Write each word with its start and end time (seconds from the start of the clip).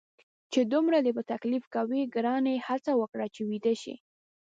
چې 0.51 0.59
دومره 0.73 0.97
دې 1.05 1.11
په 1.17 1.23
تکلیف 1.31 1.63
کوي، 1.75 2.01
ګرانې 2.15 2.55
هڅه 2.67 2.91
وکړه 3.01 3.25
چې 3.35 3.41
ویده 3.49 3.73
شې. 3.81 3.95